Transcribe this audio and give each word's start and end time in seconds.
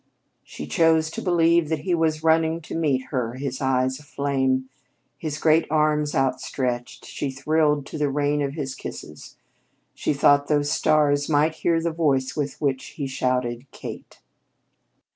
She 0.43 0.65
chose 0.65 1.11
to 1.11 1.21
believe 1.21 1.69
that 1.69 1.81
he 1.81 1.93
was 1.93 2.23
running 2.23 2.59
to 2.61 2.73
meet 2.75 3.09
her, 3.11 3.35
his 3.35 3.61
eyes 3.61 3.99
aflame, 3.99 4.67
his 5.15 5.37
great 5.37 5.67
arms 5.69 6.15
outstretched; 6.15 7.05
she 7.05 7.29
thrilled 7.29 7.85
to 7.85 7.99
the 7.99 8.09
rain 8.09 8.41
of 8.41 8.55
his 8.55 8.73
kisses; 8.73 9.35
she 9.93 10.11
thought 10.15 10.47
those 10.47 10.71
stars 10.71 11.29
might 11.29 11.53
hear 11.57 11.79
the 11.79 11.91
voice 11.93 12.35
with 12.35 12.59
which 12.59 12.83
he 12.97 13.05
shouted, 13.05 13.67
"Kate!" 13.69 14.19